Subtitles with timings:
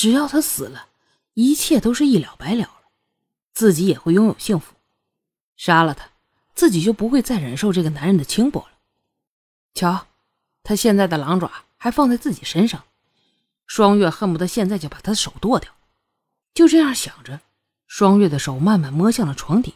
[0.00, 0.86] 只要他死了，
[1.34, 2.88] 一切都是一了百了了，
[3.52, 4.72] 自己也会拥有幸福。
[5.58, 6.08] 杀了他，
[6.54, 8.78] 自己就不会再忍受这个男人的轻薄了。
[9.74, 10.06] 瞧，
[10.62, 12.84] 他现在的狼爪还放在自己身上，
[13.66, 15.70] 双月恨不得现在就把他的手剁掉。
[16.54, 17.42] 就这样想着，
[17.86, 19.74] 双月的手慢慢摸向了床底，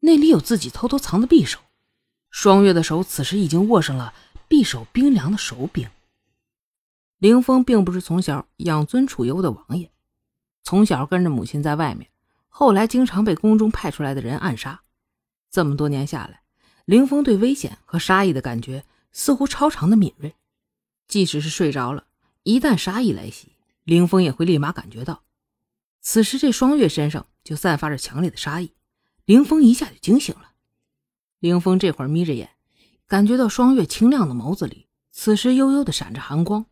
[0.00, 1.60] 那里有自己偷偷藏的匕首。
[2.28, 4.12] 双月的手此时已经握上了
[4.50, 5.88] 匕首冰凉的手柄。
[7.18, 9.90] 凌风并不是从小养尊处优的王爷，
[10.62, 12.10] 从小跟着母亲在外面，
[12.48, 14.82] 后来经常被宫中派出来的人暗杀。
[15.50, 16.42] 这么多年下来，
[16.84, 20.34] 凌风对危险和杀意的感觉似乎超常的敏锐。
[21.08, 22.04] 即使是睡着了，
[22.42, 23.52] 一旦杀意来袭，
[23.84, 25.22] 凌风也会立马感觉到。
[26.02, 28.72] 此时这双月身上就散发着强烈的杀意，
[29.24, 30.52] 凌风一下就惊醒了。
[31.38, 32.50] 凌风这会儿眯着眼，
[33.06, 36.66] 感觉到双月清亮的眸子里，此时悠悠的闪着寒光。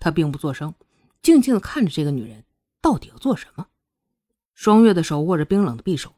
[0.00, 0.74] 他并不作声，
[1.22, 2.44] 静静的看着这个女人
[2.80, 3.68] 到底要做什么。
[4.54, 6.14] 双月的手握着冰冷的匕首，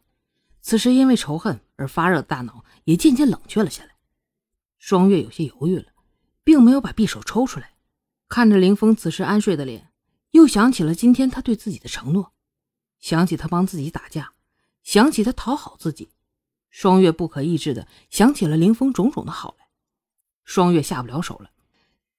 [0.61, 3.91] 此时因为仇恨而发热的大脑也渐渐冷却了下来。
[4.79, 5.87] 双月有些犹豫了，
[6.43, 7.75] 并没有把匕首抽出来。
[8.29, 9.93] 看着林峰此时安睡的脸，
[10.31, 12.33] 又想起了今天他对自己的承诺，
[12.99, 14.33] 想起他帮自己打架，
[14.83, 16.11] 想起他讨好自己，
[16.71, 19.67] 双月不可抑制的想起了林峰种种的好来。
[20.45, 21.51] 双月下不了手了。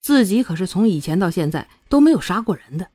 [0.03, 2.91] 自己可是从以前到现在都没有杀过人的，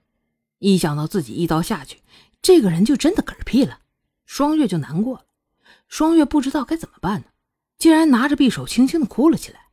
[0.59, 2.03] 一想到自己一刀下去，
[2.43, 3.81] 这个人就真的嗝屁了，
[4.27, 5.25] 双月就难过了。
[5.89, 7.29] 双月不知道该怎么办呢，
[7.79, 9.71] 竟然拿着匕首轻轻的哭了起来。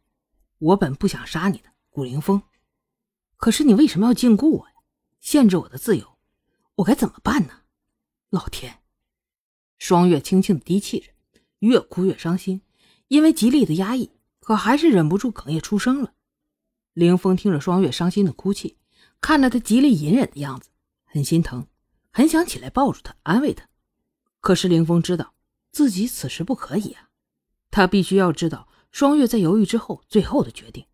[0.59, 2.41] 我本不想杀你的，古凌风，
[3.35, 4.75] 可是你为什么要禁锢我呀？
[5.19, 6.17] 限制我的自由，
[6.75, 7.63] 我该怎么办呢？
[8.29, 8.79] 老天！
[9.77, 11.11] 双月轻轻的低泣着，
[11.59, 12.61] 越哭越伤心，
[13.09, 16.13] 因为极力的压抑，可还是忍不住哽咽出声了。
[16.95, 18.77] 凌风听着双月伤心的哭泣，
[19.19, 20.69] 看着她极力隐忍的样子，
[21.03, 21.67] 很心疼，
[22.09, 23.67] 很想起来抱住她安慰她。
[24.39, 25.33] 可是凌风知道
[25.73, 27.09] 自己此时不可以啊，
[27.69, 30.85] 他必须要知道双月在犹豫之后最后的决定。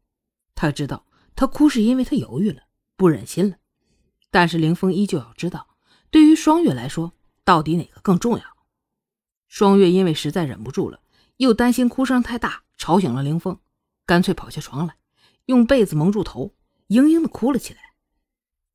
[0.55, 2.63] 他知道他哭是因为他犹豫了，
[2.95, 3.57] 不忍心了。
[4.31, 5.67] 但是凌风依旧要知道，
[6.09, 7.13] 对于双月来说，
[7.43, 8.43] 到底哪个更重要？
[9.47, 11.01] 双月因为实在忍不住了，
[11.37, 13.59] 又担心哭声太大吵醒了凌风，
[14.07, 14.95] 干脆跑下床来。
[15.45, 16.53] 用被子蒙住头，
[16.89, 17.79] 嘤嘤的哭了起来。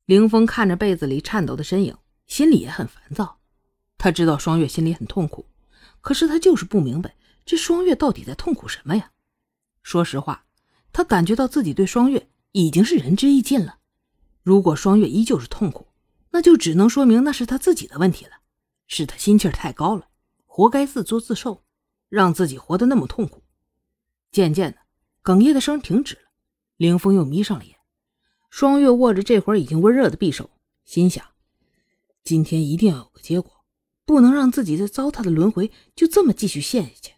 [0.05, 1.97] 凌风看着被子里颤抖的身影，
[2.27, 3.39] 心里也很烦躁。
[3.97, 5.45] 他知道双月心里很痛苦，
[6.01, 9.11] 可是他就是不明白这双月到底在痛苦什么呀？
[9.83, 10.45] 说实话，
[10.93, 13.79] 他感觉到自己对双月已经是仁至义尽了。
[14.43, 15.87] 如果双月依旧是痛苦，
[16.31, 18.31] 那就只能说明那是他自己的问题了，
[18.87, 20.07] 是他心气儿太高了，
[20.45, 21.63] 活该自作自受，
[22.07, 23.43] 让自己活得那么痛苦。
[24.31, 24.77] 渐渐的，
[25.23, 26.21] 哽咽的声停止了。
[26.77, 27.75] 凌风又眯上了眼，
[28.51, 30.51] 双月握着这会儿已经温热的匕首，
[30.85, 31.25] 心想：
[32.23, 33.51] 今天一定要有个结果，
[34.05, 37.13] 不能让自己这糟蹋的轮回就这么继续陷下去。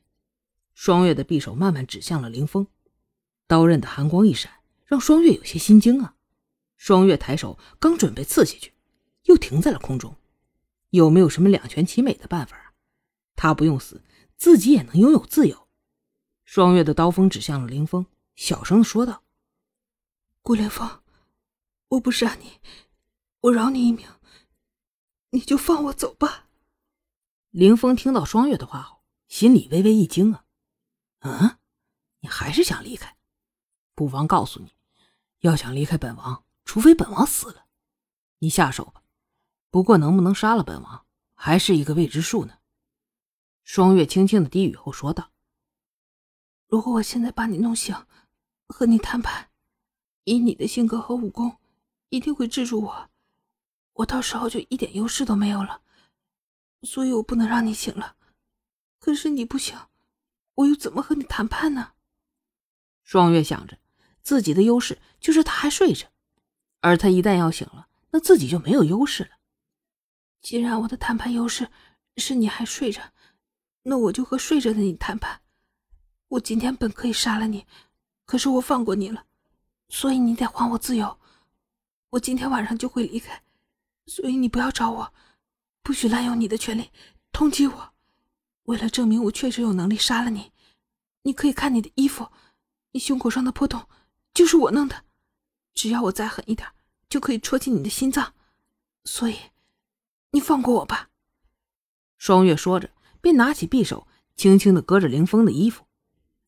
[0.74, 2.68] 双月的匕首慢慢指向了凌风，
[3.48, 4.50] 刀刃的寒光一闪，
[4.86, 6.16] 让双月有些心惊啊。
[6.78, 8.72] 双月抬手刚准备刺下去，
[9.26, 10.16] 又停在了空中。
[10.92, 12.74] 有没有什么两全其美的办法啊？
[13.36, 14.02] 他不用死，
[14.38, 15.68] 自己也能拥有自由。
[16.46, 18.06] 双月的刀锋指向了凌风，
[18.38, 19.22] 小声的说道。
[20.42, 21.02] 顾连峰，
[21.90, 22.60] 我不杀你，
[23.42, 24.08] 我饶你一命，
[25.32, 26.48] 你就放我走吧。
[27.52, 30.46] 凌风听到双月的话后，心里微微一惊啊，
[31.20, 31.58] 嗯，
[32.20, 33.18] 你还是想离开？
[33.94, 34.74] 不妨告诉你，
[35.40, 37.66] 要想离开本王，除非本王死了，
[38.40, 39.04] 你下手吧。
[39.70, 42.60] 不过能不能杀了本王，还是一个未知数呢。
[43.64, 45.32] 双月轻轻的低语后说道
[46.66, 47.96] ：“如果我现在把你弄醒，
[48.68, 49.49] 和你谈判。”
[50.30, 51.58] 以你的性格和武功，
[52.10, 53.10] 一定会制住我，
[53.94, 55.82] 我到时候就一点优势都没有了。
[56.84, 58.16] 所以我不能让你醒了。
[59.00, 59.76] 可是你不醒，
[60.54, 61.94] 我又怎么和你谈判呢？
[63.04, 63.80] 双月想着，
[64.22, 66.06] 自己的优势就是他还睡着，
[66.82, 69.32] 而他一旦要醒了，那自己就没有优势了。
[70.44, 71.72] 既然我的谈判优势
[72.18, 73.02] 是你还睡着，
[73.82, 75.42] 那我就和睡着的你谈判。
[76.28, 77.66] 我今天本可以杀了你，
[78.26, 79.26] 可是我放过你了。
[79.90, 81.20] 所以你得还我自由，
[82.12, 83.42] 我今天晚上就会离开，
[84.06, 85.14] 所以你不要找我，
[85.82, 86.92] 不许滥用你的权利
[87.32, 87.94] 通缉我。
[88.64, 90.52] 为了证明我确实有能力杀了你，
[91.24, 92.32] 你可以看你的衣服，
[92.92, 93.88] 你胸口上的破洞
[94.34, 95.04] 就是我弄的。
[95.74, 96.70] 只要我再狠一点，
[97.10, 98.34] 就可以戳进你的心脏。
[99.06, 99.38] 所以，
[100.32, 101.10] 你放过我吧。
[102.18, 105.86] 双月说着，便拿起匕首，轻轻的割着凌风的衣服。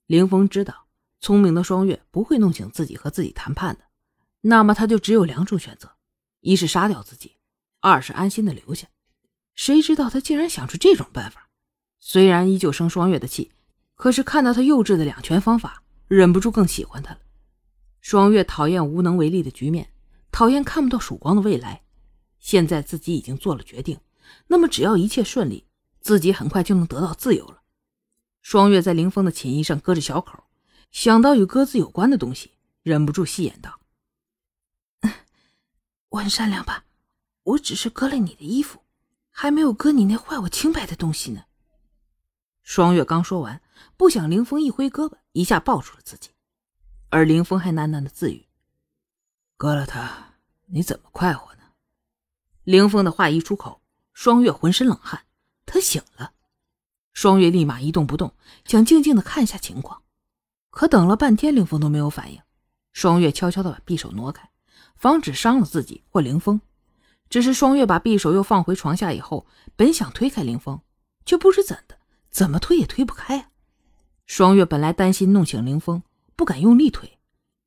[0.06, 0.81] 凌风知道。
[1.22, 3.84] 聪明的双月不会弄醒自己和自己谈判的，
[4.42, 5.92] 那么他就只有两种选择：
[6.40, 7.38] 一是杀掉自己，
[7.80, 8.88] 二是安心的留下。
[9.54, 11.50] 谁知道他竟然想出这种办法，
[12.00, 13.52] 虽然依旧生双月的气，
[13.94, 17.20] 可是看到他幼稚的两全方法，忍不住更喜欢他了。
[18.00, 19.94] 双月讨厌无能为力的局面，
[20.32, 21.84] 讨厌看不到曙光的未来。
[22.40, 24.00] 现在自己已经做了决定，
[24.48, 25.68] 那么只要一切顺利，
[26.00, 27.62] 自己很快就能得到自由了。
[28.42, 30.46] 双月在林峰的寝衣上割着小口，
[30.92, 32.52] 想到与鸽子有关的东西，
[32.84, 33.80] 忍不住戏言道
[36.10, 36.86] ：“我很善良吧？
[37.44, 38.84] 我只是割了你的衣服，
[39.30, 41.46] 还没有割你那坏我清白的东西呢。”
[42.62, 43.62] 双月刚说完，
[43.98, 46.30] 不想林峰一挥胳膊，一下抱住了自己，
[47.10, 48.48] 而林峰还喃喃的自语
[49.58, 50.36] ：“割了他，
[50.68, 51.62] 你怎么快活呢？”
[52.64, 53.82] 凌风的话一出口，
[54.14, 55.26] 双月浑身冷汗。
[55.66, 56.34] 他醒了，
[57.14, 58.36] 双月立马一动不动，
[58.66, 60.01] 想静静的看一下情况。
[60.72, 62.42] 可等了半天，凌风都没有反应。
[62.94, 64.50] 双月悄悄的把匕首挪开，
[64.96, 66.60] 防止伤了自己或凌风。
[67.30, 69.46] 只是双月把匕首又放回床下以后，
[69.76, 70.82] 本想推开凌风，
[71.26, 71.98] 却不知怎的，
[72.30, 73.50] 怎么推也推不开啊！
[74.26, 76.04] 双月本来担心弄醒凌风，
[76.36, 77.20] 不敢用力推，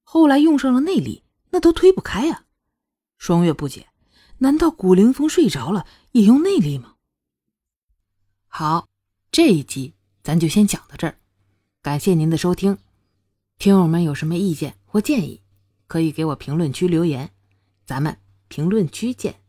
[0.02, 2.44] 后来用上了内力，那都推不开啊！
[3.16, 3.88] 双月不解。
[4.38, 6.96] 难道古凌风睡着了也用内力吗？
[8.48, 8.88] 好，
[9.30, 11.16] 这一集咱就先讲到这儿，
[11.80, 12.76] 感谢您的收听。
[13.58, 15.40] 听友们有什么意见或建议，
[15.86, 17.30] 可以给我评论区留言，
[17.86, 18.18] 咱们
[18.48, 19.43] 评论区见。